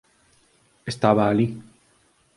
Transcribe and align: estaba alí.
estaba 0.91 1.23
alí. 1.31 1.47